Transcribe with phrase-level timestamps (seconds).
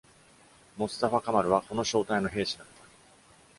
[0.77, 2.73] モスタファ・カマルはこの小隊の兵士だった。